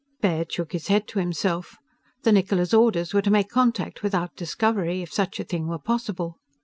[0.21, 1.75] _"Baird shook his head, to himself.
[2.23, 6.39] The Niccola's orders were to make contact without discovery, if such a thing were possible.